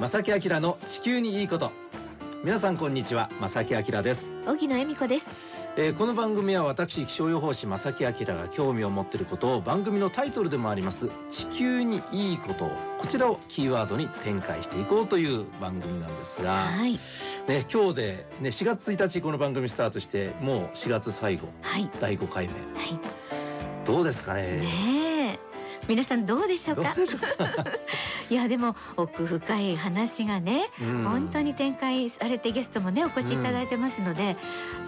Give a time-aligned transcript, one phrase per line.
[0.00, 1.72] 正木明の地球にいいこと。
[2.42, 5.26] 皆さんこんにちは正木明です、荻野恵美子です。
[5.76, 16.98] えーこの番組は私気象予報士正木明が興味を持っていることを番組のタイトルでもあります地球にいいことをこちらをキーワードに展開していこうという番組なんですが、はい。
[17.46, 21.90] ね、今日で、ね、4月1日この番組スタートしてもう4月最後はい。
[22.00, 22.54] 第5回目。
[22.54, 22.98] は
[23.84, 24.60] どうですかいね？
[24.60, 24.99] ねえ
[25.88, 26.94] 皆さんどうでしょうか？
[28.30, 31.04] いやでも奥深い話がね、うん。
[31.04, 34.36] 本当に展開されてゲストもねお越しいただいてますので、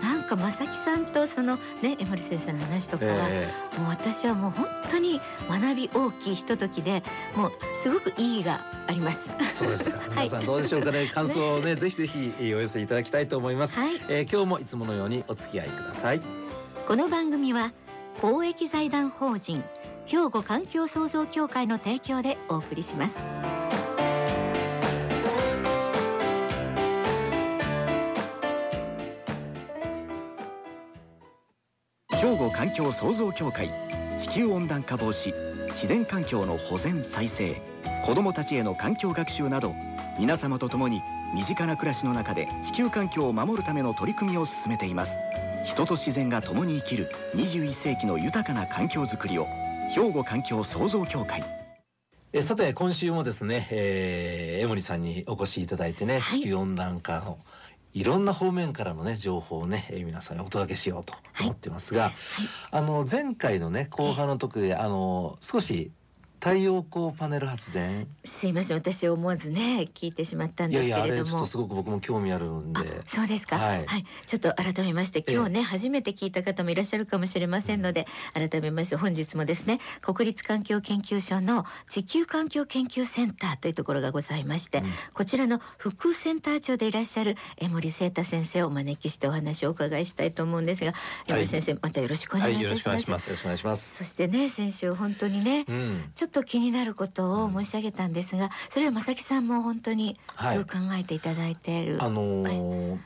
[0.01, 7.03] なんか正木さんとそのね江森先生の話とかは、えもう私はもう本当に学び大きいひとときで
[7.34, 9.29] もうすごく意義があります。
[9.31, 9.98] ーそうですか。
[10.06, 10.11] い。
[10.11, 11.06] 皆さんどうでしょうかね？
[11.12, 16.20] 感想をねぜひぜひお寄せいただきたいと思います、はい、えー今日もいつものようにお付き合いください。
[16.87, 17.73] この番組は
[18.20, 19.65] 公益財団法人
[20.06, 23.16] 兵庫環境創造協会の提供でお送りします。
[32.22, 33.69] 兵庫環境創造協会
[34.17, 35.34] 地球温暖化防止
[35.70, 37.61] 自然環境の保全再生
[38.06, 39.75] 子どもたちへの環境学習など
[40.19, 41.00] 皆様と共に
[41.34, 45.16] 身近な暮らしの中で地球環境を守るための取り組みを進めています
[45.64, 49.47] 人と自然が共に生きる21世紀の豊かな環境づくりを
[49.95, 51.45] 兵庫環境創造協会。
[52.33, 56.41] えーさて今週もですね、えー、江森さんにお越しいただいてね、はい。
[56.41, 57.39] 地球温暖化の
[57.93, 62.12] いろんな方面からのね情報をね、えー皆さんにお届けしようと思ってますが、
[62.71, 65.93] あの前回のね後半の時であの少し
[66.43, 68.09] 太陽光パネル発電？
[68.25, 71.15] すいません私思わずね聞いてしまったんですけれども。
[71.15, 72.81] れちょっとすごく僕も興味あるんで。
[72.81, 73.84] あそうですか、ははい。
[73.84, 73.87] い、
[74.27, 84.84] ちょっと改めましてええ今日ね、初めて聞いた方もいらっしゃるかもしれませんので、改めまして本日もですね国立環境研究所の地球環境研究センターというところがございまして、うん。
[85.15, 90.93] こちらの副センター長でいらっしゃる江森聖太先生をお招きしてお話をお伺いしたいと思うんですが
[91.28, 93.99] 江森先生、またよろしくお願いいたします,、よろしくお願いします。
[93.99, 100.56] そしてね先週本当にね、うん、ちょっと気になることを申し上げたんですが、それは正木さんも本当にはい。
[100.56, 103.03] すごく考えていただいている、あのー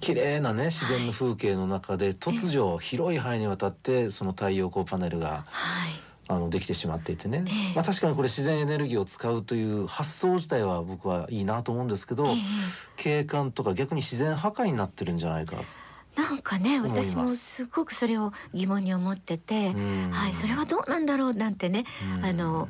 [0.00, 6.06] 綺麗なね自然の風景の中で突如広い範囲にわたってその太陽光パネルがはい。
[6.28, 7.74] あのできてしまっていてね、ええ。
[7.74, 12.34] まあ確かにこれ自然エネルギーを使うという発想自体は僕はいいなと思うんですけど、え
[12.72, 12.86] え。
[12.96, 15.68] 景観とか逆に自然破壊になってるんじゃないか。
[16.16, 20.10] なんかね私もすごくそれを疑問に思ってて、うん。
[20.10, 21.84] はいそれはどうなんだろうなんてね、
[22.18, 22.24] うん。
[22.24, 22.68] あの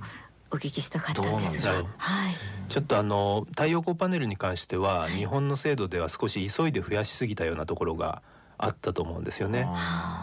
[0.50, 2.34] お聞きしたかったんですがはい。
[2.68, 8.22] ちょっとあの太陽光パネルに関しては日本の制度では少し急いで増やしすぎたようなところが
[8.58, 9.68] あったと思うんですよね。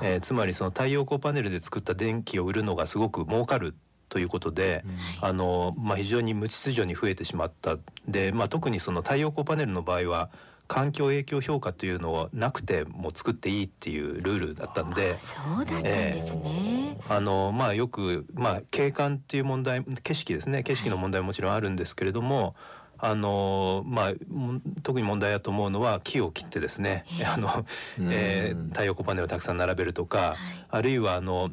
[0.02, 3.76] えーつまりその太陽光パネルで作った電気を売るのがすごく儲かる
[4.10, 5.28] ということで、うん。
[5.28, 7.78] あのまあ、非常に無秩序に増えてしまった。
[8.08, 10.30] で、まあ、特にその太陽光パネルの場合は
[10.68, 15.20] 環境影響評価というのはなくても作っていいっていうルールだったんで。
[15.20, 20.64] そうだったんですね、あのまあよくまあ景観っていう問題景色ですね。
[20.64, 22.56] 景色の問題ももちろんあるんですけれども、
[22.98, 27.66] あのまあも特に問題だと思うのは木を切ってですね、ええあの、
[28.00, 30.38] えー太陽光パネルをたくさん並べるとか、はい。
[30.70, 31.52] あるいはあの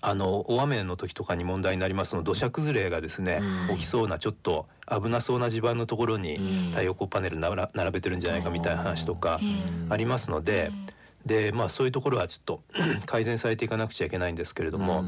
[0.00, 6.70] あの大雨の時とかに問題になりますの土砂崩れがですね、はい起きそうなちょっと危なそうな地盤のところにうん。
[6.70, 10.70] 太陽光パネルなら並べてるんじゃないかみたいな話とかええありますので、
[11.24, 12.62] でまあそういうところはちょっと
[13.06, 15.04] 改善されていかなくちゃいけないんですけれども、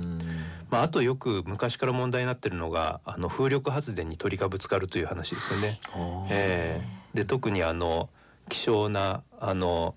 [0.71, 5.81] まあ、あとよく昔から問題になってるのがあの風力発電に鳥がぶつかるという話ですよね。
[6.31, 8.11] えーで特にあの
[8.49, 9.95] 希少なあの、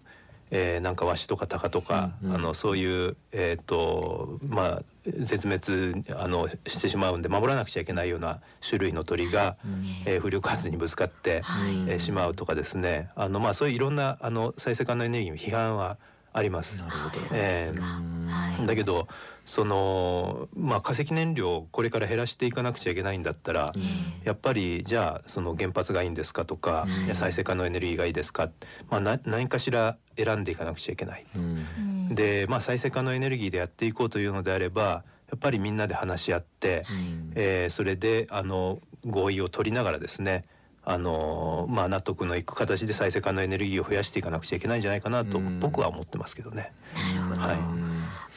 [0.51, 2.35] えーなんかワシとかタカとか、うんうん。
[2.35, 9.57] あのそういうえっ、とまあ絶滅あのしてしまうんで守らなくちゃいけないような種類の鳥が、
[10.05, 11.73] えー風力発電にぶつかって、はい。
[11.87, 13.09] えーしまうとかですね。
[13.15, 15.97] あのまあそういういろんなあの再生可能エネルギーの批判は
[16.33, 16.77] あります。
[16.77, 17.05] なるほど。
[17.07, 17.85] あそうですか。
[17.97, 18.65] うんはい。
[18.67, 19.07] だけど
[19.51, 23.81] そのまあ化石燃料をこれから減らしていかなくちゃいけないんだったら、うん。
[24.23, 27.15] やっぱりじゃあその原発がいいんですかとか、うん。
[27.15, 28.49] 再生可能エネルギーがいいですか、
[28.89, 31.25] まあ、な何かしら選んでいかなくちゃいけない。
[31.35, 31.41] うん。
[31.41, 31.81] う
[32.13, 32.15] ん。
[32.15, 37.31] で、まあ、再生可能エネルギーでやっていこうというのであればやっぱりみんなで話し合って、うん。
[37.35, 40.45] えーそれであの合意を取りながらですね
[40.83, 45.59] あのまあ、納得のいく形で再生可能エネルギーを増やしていかなくちゃいけないんじゃないかなとうん。
[45.59, 46.73] 僕は思ってますけどね。
[46.95, 47.57] なるほど、はい。
[47.57, 47.91] うん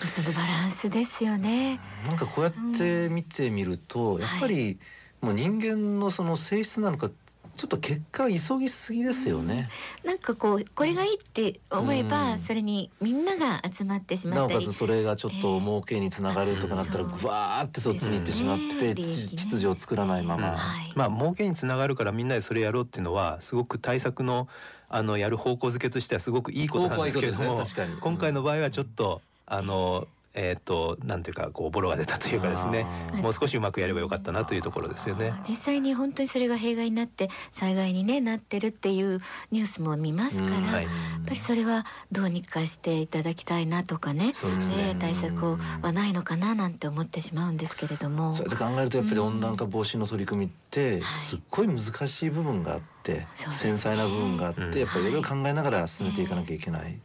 [0.07, 1.81] そのバランスですよね。
[2.07, 4.79] なんかこうやって見てみると、やっぱり
[5.21, 7.11] もう人間のその性質なのか
[7.57, 9.69] ちょっと結果急ぎすぎですよね。
[10.05, 12.39] なんかこうこれがいいって思えば、うん。
[12.39, 14.55] それにみんなが集まってしまったり。
[14.55, 20.41] なおかつそれがちょっと儲けにつながるとかなったらええぐわーってそっちに行ってしまってうん秩秩序を作らないまうん。
[20.41, 20.57] ま。
[20.57, 20.93] はい。
[20.97, 24.49] まあ儲けにつながるからみんなでそれやろうっていうのはすごく対策の
[24.89, 27.97] あのやる方向づけとしてはすごくいいことなんですけれども、確かに。
[27.99, 32.87] 今回の場合はちょっとあのえっ、となんていうかこうボロが出たというかですね。
[33.23, 35.35] もう少しうまくやればよかったなというところですよね。
[35.49, 39.21] 実際に本当にそれが弊害になって災害に、ね、なってるっていう
[39.53, 40.87] ニュースも見ますから、うんやっはい
[41.27, 44.33] ぱりそれはどうにかしていただきたいなとかねね。
[44.43, 48.33] えー対策はないのかななんて思ってしまうんですけれども。
[48.35, 51.03] それで考えるとやっぱり温暖化防止の取り組みってはい。
[51.03, 53.71] すっごい難しい部分があってそうですね。
[53.71, 57.01] 繊細な部分があっうんてやっぱりいろいろ考えながら進めていかなきゃいけないね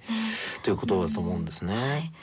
[0.64, 1.76] ということだと思うんですはい。
[1.76, 2.14] ね。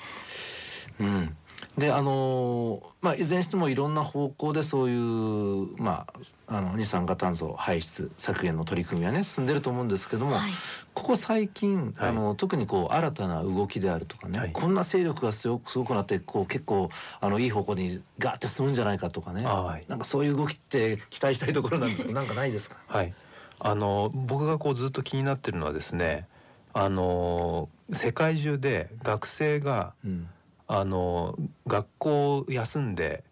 [0.99, 1.37] うん、
[1.79, 6.07] であのーまあいずれにしてもいろんな方向でそういうま
[6.49, 10.51] ああの二酸化炭素排出削減の取り組みはね進んでると思うんですけども、はい。
[10.95, 12.09] ここ最近、はい。
[12.09, 14.53] あの特にこう新たな動きであるとかね、はい。
[14.53, 16.89] こんな勢力がすごくすごくなってこう結構
[17.21, 19.85] あのいい方向にガーって進むんじゃないかとかね、はい。
[19.89, 22.79] なんかそういう動きって期待したいところなんですけど なんかないですか？
[22.89, 23.15] はい、
[23.61, 26.27] あの僕がこうずっと気になってるのはですね
[26.73, 30.29] あの世界中で学生がうん
[30.69, 31.37] あの
[31.67, 33.23] 学校を休んで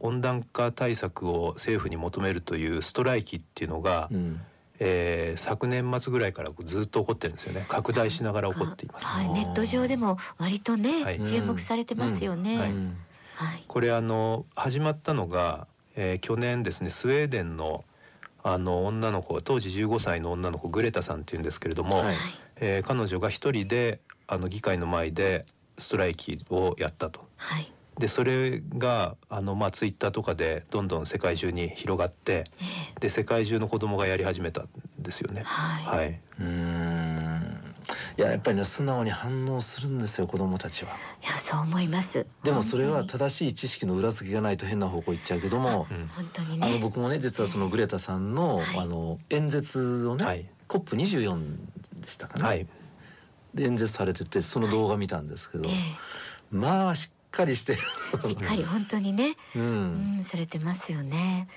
[0.00, 4.40] 温暖化対策を政府に求めるというストライキっていうのが、うん。
[4.82, 7.66] えー昨年末ぐらいからずっと起こってるんですよね。
[7.68, 9.04] 拡大しながら起こっています。
[9.04, 11.22] はい、ネット上でも割とね、はい。
[11.22, 12.54] 注目されてますよね。
[12.54, 12.60] うん。
[12.60, 12.96] はいうん。
[13.34, 13.64] はい。
[13.68, 15.66] これあの始まったのが、
[15.96, 17.84] えー去年ですねスウェーデンの
[18.42, 22.16] あの女の子当時15歳の女の子グレタさんっていうんですけれども、はい。
[22.56, 25.44] えー彼女が一人であの議会の前で
[25.80, 27.28] ストライキをやったと。
[27.36, 32.50] はいでそれがあのまあツイッターとかでどんどん世界中に広がって
[32.96, 34.68] えで世界中の子供がやり始めたん
[34.98, 35.42] ですよね。
[35.42, 36.20] えはい、はい。
[36.40, 37.74] うーん
[38.16, 40.96] いややっぱりね素直に反応するんですよ子供たちは。
[41.22, 42.26] いやそう思います。
[42.42, 46.66] でもそれは本正しい知識の裏付けがないと変な方向行っちゃうけども、本当にね。
[46.66, 51.56] あの僕もね実はそのグレタさんの、はいあの演説をね、はい COP24
[52.00, 52.66] でしたかね、はい。
[53.54, 55.72] で演説されててその動画見たんですけど、え
[56.50, 57.80] まあしっかりしてし
[58.32, 61.48] っかり本当にね、う、うんん、されてますよね。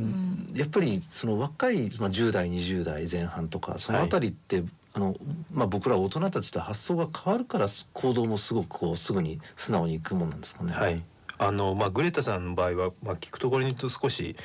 [0.00, 0.52] ん。
[0.54, 4.64] やっぱりその若い、まあ、10代20代前半とかそのあたりって、
[4.94, 5.16] あの
[5.52, 10.72] まあ、僕ら大人たちと発想が変わるから行動もすごくこうすぐに素直にいくもんなんですかね。
[10.72, 11.02] はい。
[11.38, 14.36] あのまあグレタさんの場合はまあ聞くところに言うと少し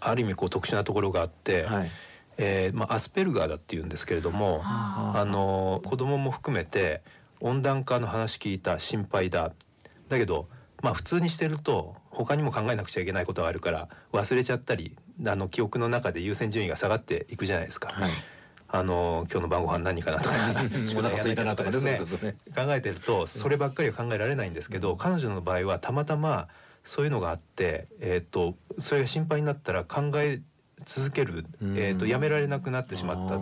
[0.00, 1.90] ある意味こう特殊なところがあって、はい
[2.42, 7.02] えーまあアスペルガーだって言うんですけれども、ああの子供も含めて
[7.40, 9.52] 温暖化の話聞いた心配だ
[10.08, 10.48] だけど
[10.82, 14.96] まあ普通にしてると他にも考えなくちゃいけないことがあるから忘れちゃったり
[15.26, 17.92] あの記憶の中で優先順位が下がっていくじゃないですか。
[17.92, 18.10] はい
[18.72, 20.34] あの今日の晩ご飯何かなとか
[20.96, 22.36] お腹空いたなとか ですね。
[22.54, 26.46] 考えてるとそればっかりは考えられないんですけど、彼女の場合はたまたま
[26.84, 30.40] そういうのがあって、えー、とそれが心配になったら考え
[30.86, 31.78] 続ける、うん。
[31.78, 33.38] えー、とやめられなくなってしまった。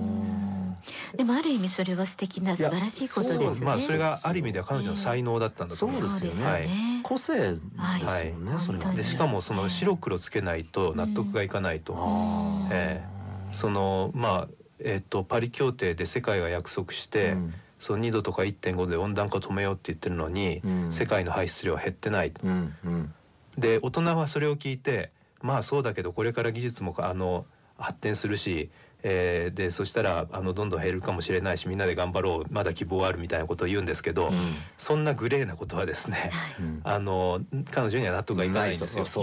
[1.17, 3.61] でもある意味それは素敵な素晴らしいことですよね。
[3.63, 6.21] まあそれがある意味では彼女の才能だったんだと思います。
[6.21, 6.53] そうですよね。
[6.53, 6.69] はい。
[7.03, 8.61] 個性ですもんね、はい。
[8.61, 12.69] それはでしかもその白黒つけないと納得がいかないと、あー。
[12.73, 13.05] え
[13.53, 14.49] そのまあ
[14.81, 17.55] えっ、とパリ協定で世界が約束して、うん。
[17.79, 20.93] その2度とか1.5で温暖化を止めようって言ってるのに、うん。
[20.93, 22.33] 世界の排出量は減ってない。
[22.43, 23.15] うんうん。
[23.57, 27.47] で大人はそれを聞いてまあそうだけどこれから技術もあの
[27.77, 28.71] 発展するし、
[29.03, 34.57] えーでそしたらあのどんどん減るかもしれないしみんなで頑張ろうまだ希望あるみたいなことを言うんですけど、うん。
[34.77, 36.57] そんなグレーなことはですねはい。
[36.59, 37.41] うんあの
[37.71, 39.07] 彼女には納得がいかないんですよ。
[39.07, 39.21] 素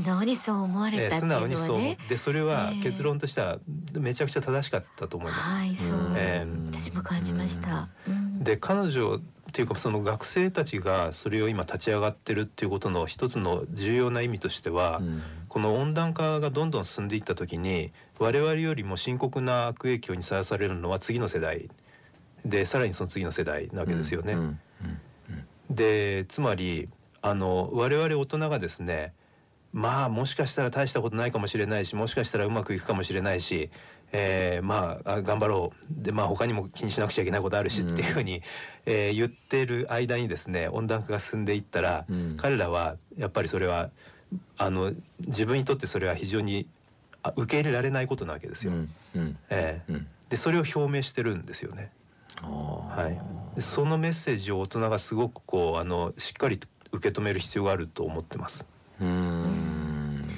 [0.00, 1.98] 直にそう思われたっていう素直にそうのはね。
[2.08, 2.82] でそれはええ。
[2.82, 3.58] 結論としては
[3.92, 5.50] めちゃくちゃ正しかったと思います。
[5.50, 7.90] はいそう、え私も感じました。
[8.08, 8.42] うん。
[8.42, 9.20] で彼女っ
[9.52, 21.68] ていうかその学生たちがそれを今立ち上がってるっていうことの一つの重要な意味としては、うんこの温暖化がどんどん進んでいった時に我々よりも深刻な悪影響にさらされるのは次の世代。
[22.46, 24.32] でさらにその次の世代なわけですよね。
[24.32, 24.58] うんうん
[25.70, 26.88] でつまり
[27.20, 29.12] あの我々大人がですね
[29.74, 33.68] まあもしかしたら大したことないかもしれないしもしかしたらうまくいくかもしれないし、
[34.12, 36.02] えーまああ頑張ろう。
[36.02, 37.92] でまあ他にも気にしなくちゃいけないことあるしうん。
[37.92, 38.42] っていうふうに、
[38.86, 42.36] えー言ってる間にですね温暖化が進んでいったら、うん。
[42.38, 43.90] 彼らはやっぱりそれは
[44.56, 46.68] あの自分にとってそれは非常に
[47.22, 48.72] あ受け入れられないことなわけですよ。
[48.72, 49.38] うんうん。
[49.50, 50.06] えーうん。
[50.28, 51.92] でそれを表明してるんですよね。
[52.42, 53.56] はい。
[53.56, 58.64] でそのメッセージを大人がすごくこうあのしっかりと受け止める必要があると思ってます。
[59.00, 60.28] うーん。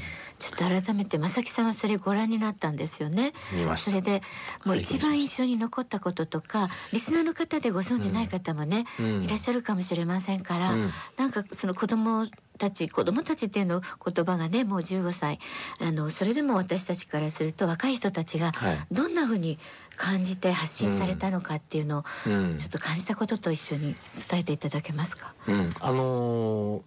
[0.40, 3.32] ちょっと改めて正木さんはそれご覧になったんですよね。
[3.52, 3.90] 見ました。
[3.92, 4.20] それで
[4.64, 9.24] もう一番印拝象に残ったこととかリスナーの方でご存じない方もね、うん。
[9.24, 10.90] いらっしゃるかもしれませんから、うん。
[11.16, 12.26] なんかその子供
[12.58, 15.40] たち子供たちっていうの言葉がねもう15歳。
[15.80, 18.86] あのそれでも私たちからすると若い人たちがはい。
[18.92, 19.58] どんな風に
[19.96, 22.56] 感じて発信されたのかっていうのをうん。
[22.56, 23.96] ちょっと感じたことと一緒に
[24.28, 25.34] 伝えていただけますか？
[25.46, 26.82] うん、あのー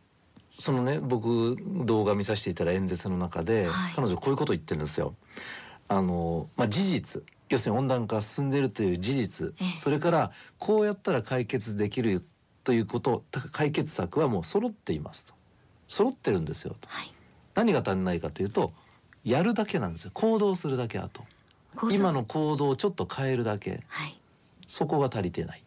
[0.60, 1.56] そのね僕
[1.86, 3.94] 動画見させていただいた演説の中で、はい。
[3.94, 5.14] 彼女こういうこと言ってるんですよ。
[5.88, 7.24] あのーまあ事実。
[7.50, 9.54] 要するに温暖化が進んでいるという事実。
[9.62, 9.78] ええ。
[9.78, 12.26] それからこうやったら解決できる
[12.64, 15.34] ということ解決策はもう揃っていますと
[15.88, 16.88] 揃ってるんですよと。
[16.90, 17.14] はい。
[17.56, 18.72] 何が足りないかというと
[19.24, 20.12] やるだけなんですよ。
[20.14, 21.24] 行動するだけあと。
[21.92, 23.84] 今の行動をちょっと変えるだけ。
[23.88, 24.20] はい。
[24.68, 25.64] そこが足りてない。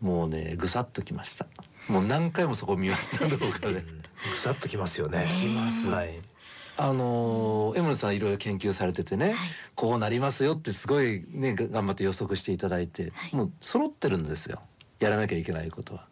[0.00, 1.46] もうねぐさっときました。
[1.88, 3.66] もう何回もそこ見ました 動画で。
[3.66, 5.28] うんぐさっときますよね。
[5.40, 5.86] きます。
[5.88, 6.20] はい。
[6.76, 9.36] あのー江森さんいろいろ研究されててね、はい。
[9.74, 13.36] こうなりますよってすごいねが頑張って予測していただいて、はい。
[13.36, 14.60] もう揃ってるんですよ。
[15.00, 16.06] やらなきゃいけないことは。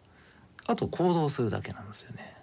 [0.67, 2.36] あと行動するだけなんですよね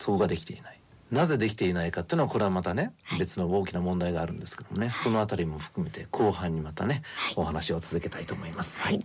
[0.00, 0.80] そこができていない
[1.12, 9.04] なぜできていないかっていうのはこれはまたね、はい別の大きな問題があるんですけどもね、そのあたりも含めて後半にまたね、はいお話を続けたいと思いますはい。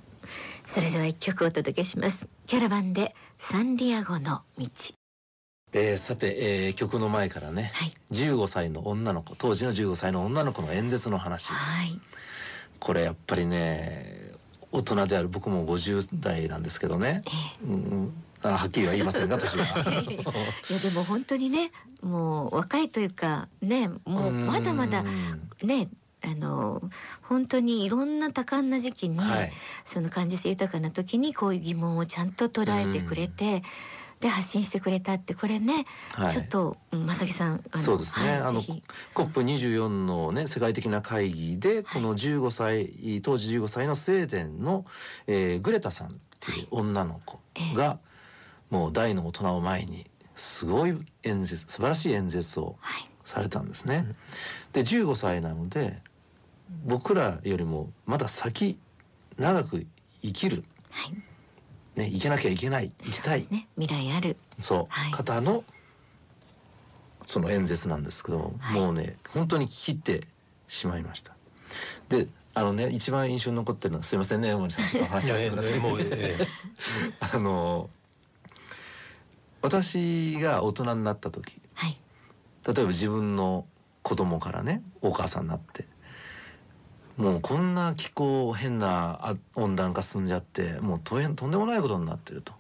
[0.66, 2.28] それでは一曲お届けします。
[2.48, 4.68] キャラバンでサンディアゴの道。
[5.74, 7.94] えーさて、えー曲の前からねはい。
[8.12, 12.00] 15歳の女の子当時の15歳の女の子の演説の話はい。
[12.80, 14.25] これやっぱりね
[14.76, 17.24] 大人である僕も50代なんですけどね、
[17.64, 19.66] えうん、あはっきりは言いませんが年は。
[20.10, 20.14] え
[20.70, 25.68] いやでも本当にね、もう若いというかね、もうまだまだうん。
[25.68, 25.88] ね、
[26.24, 26.82] あの
[27.22, 29.52] 本当にいろんな多感な時期に、はい。
[29.86, 33.64] その感受性豊かな時にこういう疑問をちゃんと捉えてくれて、
[34.26, 36.34] で発信してくれたってこれね、はい。
[36.34, 38.32] ちょっとうん正木さんあのそうですね。
[38.34, 44.86] あのはいぜひ COP24 のね世界的な会議でこの15歳当時15歳のスウェーデンの、
[45.28, 47.40] えーグレタさんっていう女の子
[47.76, 48.00] が、
[48.72, 53.10] もう大の大人を前にすごい演説素晴らしい演説をはい。
[53.26, 54.08] されたんですね。
[54.74, 56.02] で15歳なので
[56.84, 58.80] 僕らよりもまだ先
[59.38, 59.86] 長く
[60.24, 61.14] 生きる、はい
[61.96, 63.48] ね、生きなきゃいけない生きたい。
[63.50, 63.68] ね。
[63.78, 64.38] 未来ある。
[64.62, 65.12] そう、はい。
[65.12, 65.64] 方の
[67.26, 68.80] その演説なんですけど、はい。
[68.80, 70.28] もうね本当に聞き入って
[70.68, 71.36] しまいました。
[72.10, 74.90] であのね一番印象に残ってるのはすいませんね山森さん。
[74.90, 75.72] ちょっとお話してください。
[75.74, 76.48] やもう、え。
[77.20, 77.90] あの
[79.62, 81.98] 私が大人になった時はい。
[82.68, 83.66] 例えば自分の
[84.04, 85.88] 子供からねお母さんになって
[87.18, 92.54] もうこんな気候変な温暖化進んじゃってもうとえとんでもないことになってると。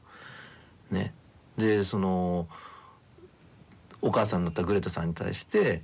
[0.92, 1.14] ね、
[1.58, 2.48] でその
[4.02, 5.84] お母さんになったグレタさんに対して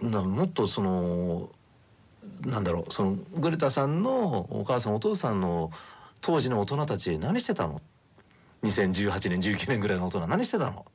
[0.00, 1.50] なもっとその
[2.42, 5.70] なんだろうそのグレタさんのお母さんお父さんの
[6.20, 7.82] 当時の大人たち何してたの
[8.62, 10.86] ？2018年19年ぐらいの大人何してたの？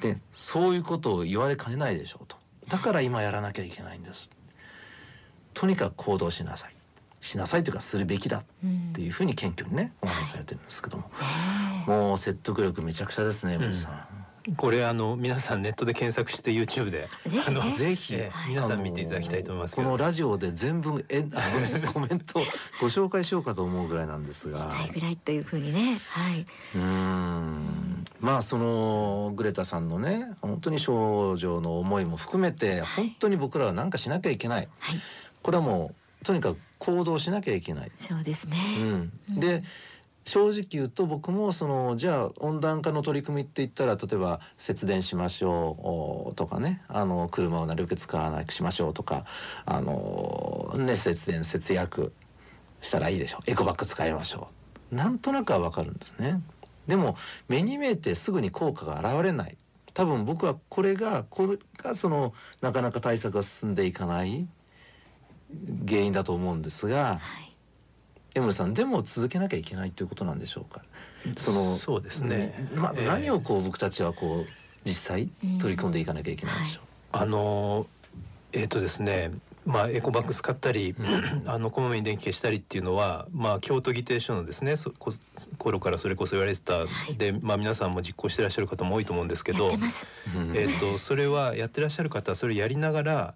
[0.00, 2.43] でそういうことを言われかねないでしょうと。
[2.68, 4.30] だから今やらなきゃいけないんです。
[5.52, 6.74] とにかく行動しなさい。
[7.20, 11.08] しなさいというかするべきだうんっていうふうに謙虚にねお話しされてるんですけども、ね
[11.86, 14.13] もう説得力めちゃくちゃですね森さん、え
[14.56, 17.08] これあの皆さんネットで検索して YouTube で
[17.46, 17.88] あのぜひね。
[17.88, 18.48] ぜひ、ええ。
[18.48, 19.74] 皆さん見ていただきたいと思います。
[19.74, 22.42] けどこのラジオで全文えあの、ね、コメントを
[22.80, 24.58] ご紹介しようかと思うぐらいなんですが。
[24.58, 25.98] したいぐらいというふうにね。
[26.10, 26.46] はい。
[26.74, 28.04] うーん。
[28.20, 34.68] まあそのグレタさんのね本当に少女の思いも含めて本当に僕らは何かしなきゃいけない。
[34.78, 35.00] はい。
[35.42, 37.92] これはもうとにかく行動しなきゃいけない。
[38.08, 39.12] そうですね、うん。
[39.30, 39.40] うん。
[39.40, 39.62] で
[40.24, 49.26] 正直言うと僕もそのじゃあ温暖化の取り組みって言ったら例えば節電しましょうとかねあの車をなるべく使わなくしましょうとか
[49.66, 52.12] あのね節電節約
[52.80, 53.50] したらいいでしょう。
[53.50, 54.48] エコバッグ使いましょ
[54.92, 54.94] う。
[54.94, 56.40] なんとなくはわかるんですね。
[56.86, 57.16] でも
[57.48, 59.56] 目に見えてすぐに効果が現れない。
[59.94, 64.48] 多分僕はこれがこれがそのなかなか対策が進んでいかない
[65.86, 67.53] 原因だと思うんですがはい。
[68.34, 70.82] 江森さんでも続けなきゃいけないということなんでしょうか？
[71.36, 72.68] そのそうですね。
[72.74, 75.58] うんまず何をこう僕たちはこう実際うん。
[75.58, 76.80] 取り組んでいかなきゃいけないでしょ
[77.12, 77.86] あの
[78.52, 79.30] えっ、とですね
[79.64, 80.94] まあエコバッグ使ったり
[81.46, 85.12] あのこまめに電気消したりっていうのはまあ京都議定書のですねそこ
[85.56, 86.86] 頃からそれこそ言われてたい。
[87.16, 90.06] でまあ皆さんも実行してらっしゃる方も多いと思うんですけどやってます。
[90.34, 90.38] う。
[90.38, 90.56] うん。
[90.56, 93.34] えっ、とそれはやってらっしゃる方はそれやりながら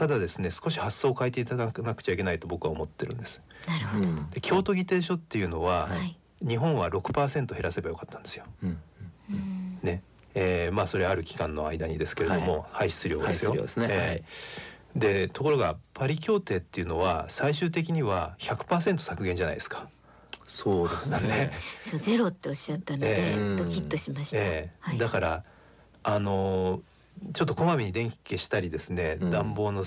[0.00, 3.42] ただですね少し発想を変えていただかなくちゃいけないと僕は思ってるんです。
[3.68, 4.30] なるほど、うん。
[4.30, 8.44] で京都議定書っていうのは、はい、日本は6%減らせばよかったんですよ。
[8.62, 8.78] うん。
[9.30, 9.78] うん。
[9.82, 10.02] ね。
[10.34, 13.50] えーまあそれある期間の間にですけれども、排出量ですよ。
[13.50, 13.86] 排出量ですね。
[13.90, 14.98] えー。
[14.98, 19.90] でところがパリ協定っていうのは最終的には100%削減じゃないですか。
[20.48, 21.20] そうですね。
[21.28, 21.52] ね。
[21.82, 24.38] そうゼロっておっしゃったので、ええドキッとしました。
[24.38, 24.88] えー。
[24.88, 24.98] はい。
[24.98, 25.44] だから
[26.02, 26.80] あのー
[27.32, 29.30] ちょっとこまめに電気消したりですね、うん。
[29.30, 29.84] 暖房の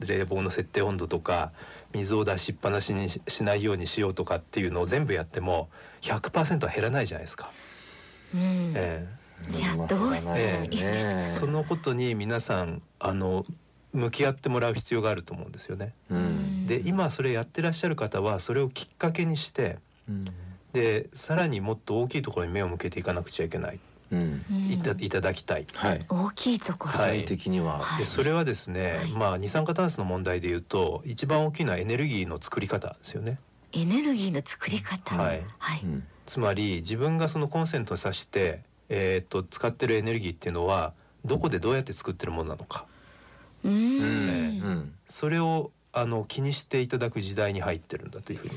[0.00, 1.52] 冷房の設定温度とか
[1.92, 5.68] 水を出しっぱなしにししないようにしようとかっていうのを全部やっても
[6.02, 7.50] 100%は減らないじゃないですか。
[8.34, 8.72] うん。
[8.76, 9.06] え
[9.48, 13.46] じゃあどうすまあればいいねですえそのことに皆さんあの
[13.94, 15.94] 向き合ってもらう必要があると思うんですよね。
[16.10, 16.66] うん。
[16.66, 20.24] で今それやってらっしゃる方はそれをきっかけにしてうん。
[20.72, 23.80] でさらにもっと大きいところに目を向けていかなくちゃいけない、
[24.12, 25.66] いたいただきたい。
[25.72, 26.92] はい大きいところ。
[26.92, 33.38] 具体的には、はいでそれはですね、はいまあ二酸化炭素の問題でいうと一番大きいのはエネルギーの作り方ですよね。
[33.72, 35.16] エネルギーの作り方。
[35.16, 35.80] はいはい。
[35.82, 40.92] うんつまり自分がそのコンセントに挿して、えー、と使ってるエネルギーっていうのは
[41.24, 42.86] どこでどうやって作ってるものなのか
[43.64, 44.02] うんん。
[44.02, 48.52] うんそれをあの気にしていただく時代に入ってるんだというふうに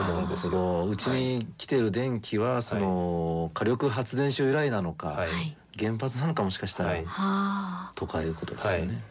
[0.00, 0.52] 思うんですよ。
[0.52, 5.24] どうちに来てる電気はその火力発電所由来なのか。
[5.78, 7.92] 原発なのかもしかしたら。
[7.94, 9.02] とかいうことですよね。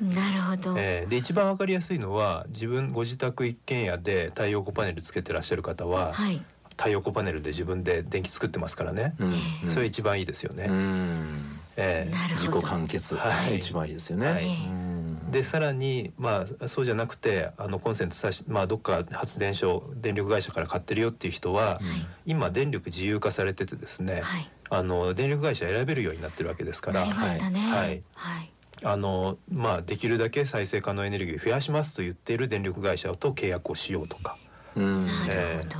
[0.00, 0.74] なるほど。
[0.78, 6.42] えーで一番わかりやすいのは自分ご自宅一軒家で太陽光パネルつけてらっしゃる方は、はい。
[6.76, 9.32] 太陽光パネルで自分で電気作ってますからね、うん
[9.64, 10.66] うんそれ一番いいですよね。
[10.68, 12.66] うんえー自なるほど。
[12.66, 14.26] 己完結、はい一番いいですよね。
[14.26, 14.93] はいうん
[15.34, 21.80] でさらにまあそうじゃなくてあのコンセントさしまあどっか発電所電力会社から買ってるよっていう人は、
[22.24, 24.50] 今電力自由化されててですね、はい。
[24.70, 27.04] あの電力会社選べるようになってるわけですから。
[27.04, 28.52] はいはい。
[28.82, 34.36] あのまあできるだけ再生可能エネルギーを増やしますと言っている電力会社と契約をしようとか
[34.76, 35.76] うんなるえほど。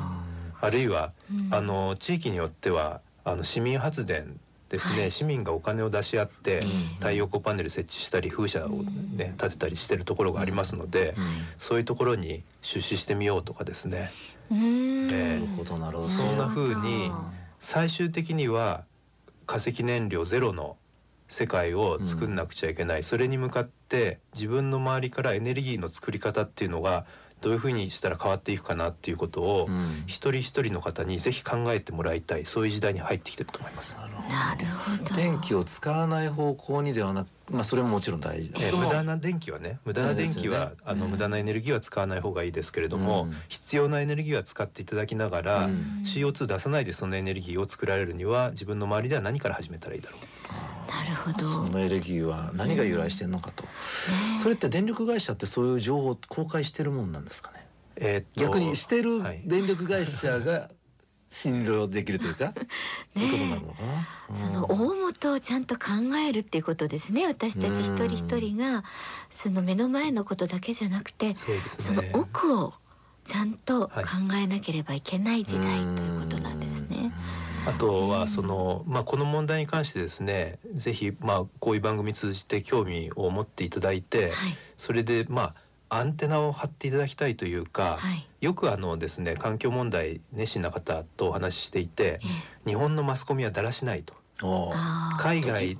[0.61, 4.41] あるいはうんあの地域によってはあの市民発電
[4.75, 5.11] ですね、はい。
[5.11, 11.25] 市民がお金を出し合ってええ太陽光パネル設置したり風車をね立てたりしてるところがありますので、うん。
[11.59, 14.16] そういうところに出資してみようとかですね。
[14.50, 15.11] うーん。
[15.11, 15.35] ええ。
[15.35, 16.09] なるほどなるほど。
[16.09, 17.11] そんな風に
[17.59, 18.87] 最終的には
[19.47, 20.78] 化石燃料ゼロの
[21.28, 27.07] 世界を作んなくちゃいけない、それに向かって自分の周りからエネルギーの作り方っていうのが
[27.44, 33.94] どういうふうにしたら変わっていくかなっていうことを、うん一人一人の方にぜひ考えてもらいたいそういう時代に入ってきてると思います。
[33.96, 34.14] なる
[34.66, 35.14] ほど。
[35.14, 40.76] 電気を使わない方向にではなく、まあそれももちろん大事えー無駄な電気はね無駄な電気は、ね。
[40.85, 41.11] あのうん。
[41.12, 43.35] 無駄なエネルギーは使わない方がいいですけれども、うん。
[43.48, 46.02] 必要なエネルギーは使っていただきながら、うん。
[46.04, 50.20] CO2 出さないでそのエネルギーを作られるには自分の周りでは何から始めたらいいだろう。
[50.90, 51.38] なるほど。
[51.44, 53.68] そのエネルギーは何が由来してるのかと、ね
[54.42, 57.66] それって電力会社ってそういう情報を公開してるもんなんですかね？
[57.96, 59.42] えー逆にしてるはい。
[59.46, 60.70] 電力会社が
[61.31, 62.53] 信用できるというか、
[63.15, 67.27] そういうことになるのかな、その大元をちゃんと考えるっていうことですね。
[67.27, 68.85] 私たち一人一人が
[69.31, 72.11] その目の前のことだけじゃなくて、そうですそのね。
[72.15, 72.75] 奥を
[73.25, 74.43] ちゃんと考はい。
[74.45, 77.13] えなければいけない時代ということなんですね。
[77.67, 84.57] あとはそのまあこの問題に関してですね、ぜひまあこういう番組通じて興味を持っていただいて、はい。
[84.77, 85.55] それでまあ
[85.96, 88.26] アンテナを張っていただきたいというか、はい。
[88.40, 92.20] よくあのですね環境問題熱心な方とお話ししていてえ、
[92.66, 92.68] え。
[92.68, 94.14] 日本のマスコミはだらしないと。
[95.18, 95.78] 海外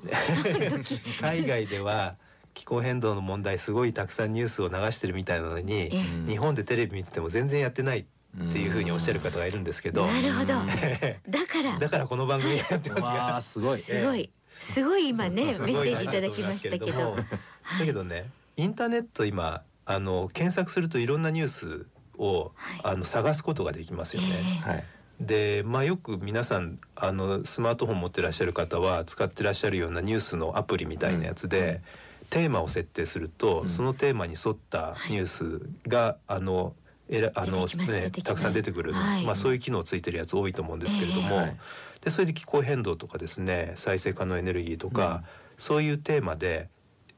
[1.21, 2.15] 海外では
[2.55, 5.99] 気候変動の問題すごいたくさんニュースを流してるみたいなのに、ええ。
[5.99, 8.05] うん日本でテレビ見てても全然やってないっ
[8.53, 10.55] ていうふうにおっしゃる方がいるんですけど、なるほど。
[10.59, 10.67] うん。
[10.67, 11.79] だから。
[11.79, 13.81] だからこの番組やってますすごい。
[13.83, 14.31] すごい。
[14.61, 17.17] すごい今ねメッセージいただきましたけど。
[17.17, 22.81] だけどねインターネット今あの検索するといろんなニュースをはい。
[22.85, 24.29] あの探すことができますよね。
[24.29, 24.71] ええ。
[24.71, 24.85] はい。
[25.21, 31.83] でまあよく皆さんあのスマートフォン持ってらっしゃる方は使ってらっしゃるようなニュースのアプリみたいなやつで、
[32.31, 33.69] テーマを設定すると、うん。
[33.69, 36.75] そのテーマに沿ったニュースが、あの
[37.09, 39.25] えらあのねたくさん出てくる、はい。
[39.25, 41.37] まあそういう機能ついてるやつ多いと思うんですけれども、ええ。
[41.37, 41.57] はい。
[42.01, 45.25] でそれで気候変動とかですね再生可能エネルギーとか、
[45.59, 46.69] そういうテーマで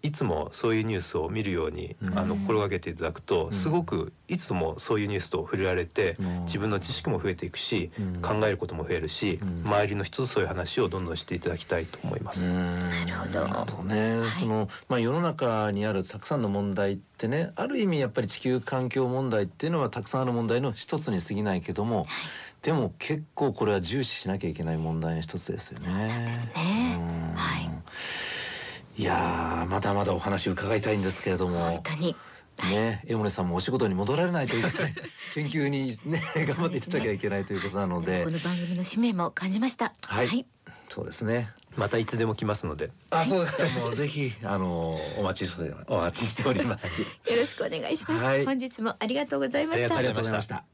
[0.02, 2.18] いつもそういうニュースを見るように、うん。
[2.18, 3.52] あの心がけていただくと、うん。
[3.52, 6.44] すごくいつもそういうニュースと触れられて、うん。
[6.44, 8.22] 自分の知識も増えていくし、うん。
[8.22, 9.62] 考えることも増えるし、うん。
[9.66, 12.48] 周りの人とそういう話をどんどんしていただきたいと思います。
[12.50, 12.78] な
[13.24, 13.82] るほど。
[13.82, 14.30] ね、はい。
[14.30, 22.06] そのまあ世の中にあるたくさんの問題ってねある意味やっぱり地球環境問題っていうのはたくさんある問題の一つに過ぎないけども、
[22.62, 25.88] でも結構これは重視しなきゃいけない問題の一つですよね。
[25.88, 26.48] ね。
[26.54, 27.35] うん。
[27.35, 27.70] はい
[28.98, 31.70] いやーまだまだお話伺いたいんですけれども。
[31.72, 32.16] 本当に。
[32.70, 34.94] ね江森さんもお仕事に戻られないといけない。
[35.35, 38.24] 研究にね頑張っていただきゃいけないということなので。
[38.24, 39.92] この番組の使命も感じました。
[40.00, 40.26] はい。
[40.26, 40.46] はい。
[40.88, 41.50] そうですね。
[41.76, 42.90] またいつでも来ますので。
[43.11, 43.56] あそうです。
[43.59, 46.87] かもうぜひあのお待ちしてお待ちしております。
[47.30, 48.46] よろしくお願いします、はい。
[48.46, 49.94] 本日もありがとうございました。
[49.96, 50.64] ありありがとうございました。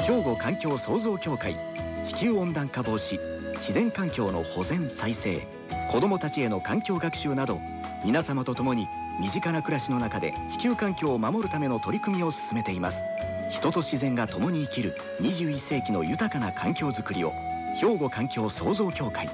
[0.00, 1.56] 兵庫環境創造協会。
[2.04, 3.18] 地球温暖化防止。
[3.56, 5.46] 自然環境の保全再生
[5.90, 7.60] 子どもたちへの環境学習など
[8.04, 8.88] 皆様と共に
[9.20, 13.02] 身近な暮らしの中で地球環境を守るための取り組みを進めています。
[13.50, 17.32] 人と自然が共に生きる21世紀の豊かな環境づくりを
[17.78, 19.28] 兵庫環境創造協会。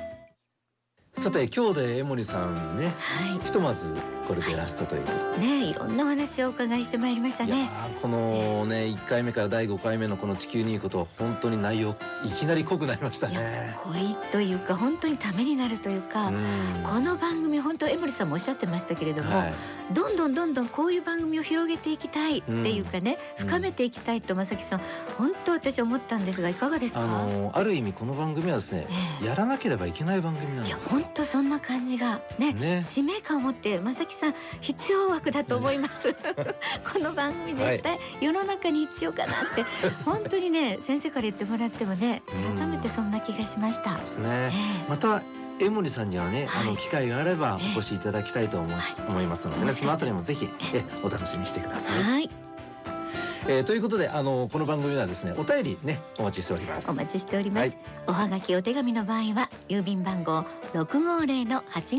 [1.16, 3.96] さて今日で江森さんねはひとまず
[4.28, 5.36] これでラストということ。
[5.38, 13.76] いねいろんなお話をお伺いしてまいりましたいやねーこのね1回目から第5回目のこの「地球にいいこと」は本当に内容いきなり濃くなりましたいやね。
[13.82, 16.36] 濃いというか本当にためになるというか、うん。
[16.84, 19.54] この番組本当江森さんもおっしゃってましたけれども、はい。
[19.92, 23.46] どんどんどんどんこういう番組を広げていきたいっていうかね、うん。
[23.46, 24.80] 深めていきたいと正木さん
[25.16, 29.26] 本当私思ったんですがいかがですか、あのーある意味この番組はですねええ。
[29.26, 32.82] やらなければいけない番組なんいやです本当そんな感じがねね。
[32.84, 36.14] 使命感を持って正木さん必要枠だと思います。
[36.92, 39.64] この番組絶対世の中に必要かなって、
[40.04, 42.56] 本当にね先生から言ってもらってもねうん。
[42.58, 44.28] 改めてそんな気がしました、ですえね。
[44.52, 45.22] えまた
[45.60, 46.68] 江森さんにはね、はい。
[46.68, 47.76] あの機会があればええ。
[47.76, 48.82] お越しいただきたいと思い,、はい。
[49.08, 52.02] 思いますのでねそのあたりもぜひえお楽しみにしてください。
[52.02, 52.30] はい。
[53.46, 56.90] えーということであのこの番組はですねお便りねお待ちしております。
[56.90, 57.78] お待ちしております、はい。
[58.08, 61.98] おはがきお手紙の場合は郵便番号六五零の八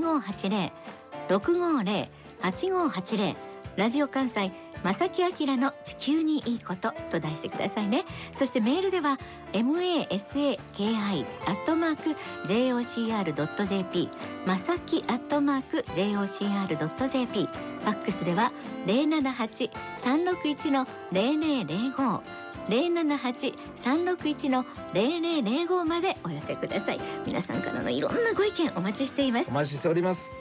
[1.29, 2.09] 六五零
[2.41, 3.35] 八五八零
[3.75, 4.51] ラジオ関西
[4.83, 8.03] 正木明の地球にいいことと題してくださいね。
[8.35, 9.19] そしてメールでは
[9.53, 10.57] masaki
[11.45, 12.15] アットマーク
[12.47, 14.09] jocr ドット jp
[14.47, 18.51] まさきアットマーク jocr ドット jp ファックスでは
[18.87, 22.23] 零七八三六一の零零零五。
[22.69, 26.99] 零七八三六一の零零零五までお寄せください。
[27.25, 29.49] 皆さんからのいろんなご意見お待ちしています。
[29.49, 30.38] お待ちしております。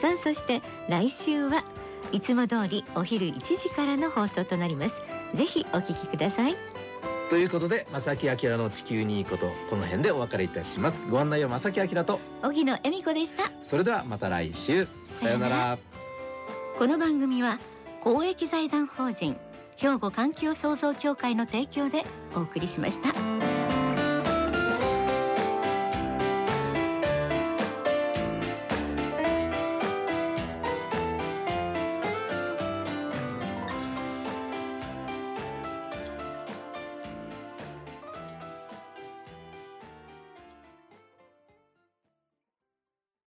[0.00, 1.64] さあそして来週は
[2.12, 5.02] いつも通りお昼1時からの放送となります。
[5.34, 6.56] ぜひお聞きください。
[7.30, 11.06] ということで正木明の地球にいいことこの辺でお別れいたします。
[11.08, 13.50] ご案内は正木明と荻野恵美子でした。
[13.62, 14.86] それではまた来週。
[15.06, 15.78] さようなら。
[16.78, 17.60] この番組は
[18.00, 19.36] 公益財団法人
[19.76, 22.04] 兵庫環境創造協会の提供で
[22.34, 23.53] お送りしました